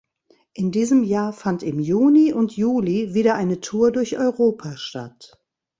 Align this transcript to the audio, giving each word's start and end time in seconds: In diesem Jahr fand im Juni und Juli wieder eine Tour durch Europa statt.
In 0.53 0.71
diesem 0.71 1.03
Jahr 1.03 1.31
fand 1.31 1.61
im 1.61 1.79
Juni 1.79 2.33
und 2.33 2.57
Juli 2.57 3.13
wieder 3.13 3.35
eine 3.35 3.61
Tour 3.61 3.91
durch 3.91 4.17
Europa 4.17 4.75
statt. 4.75 5.39